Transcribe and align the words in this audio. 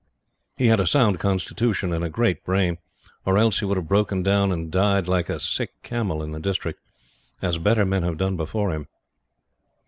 He 0.57 0.65
had 0.65 0.79
a 0.79 0.87
sound 0.87 1.19
constitution 1.19 1.93
and 1.93 2.03
a 2.03 2.09
great 2.09 2.43
brain, 2.43 2.79
or 3.23 3.37
else 3.37 3.59
he 3.59 3.65
would 3.65 3.77
have 3.77 3.87
broken 3.87 4.23
down 4.23 4.51
and 4.51 4.71
died 4.71 5.07
like 5.07 5.29
a 5.29 5.39
sick 5.39 5.73
camel 5.83 6.23
in 6.23 6.31
the 6.31 6.39
district, 6.39 6.79
as 7.39 7.59
better 7.59 7.85
men 7.85 8.01
have 8.01 8.17
done 8.17 8.35
before 8.35 8.71
him. 8.71 8.87